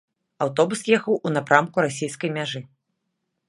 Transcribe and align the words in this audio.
Аўтобус 0.45 0.81
ехаў 0.97 1.19
у 1.29 1.33
напрамку 1.35 1.85
расійскай 1.87 2.33
мяжы. 2.39 2.59